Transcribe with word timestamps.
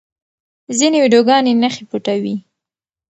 ځینې 0.77 0.97
ویډیوګانې 1.01 1.53
نښې 1.61 1.83
پټوي. 1.89 2.35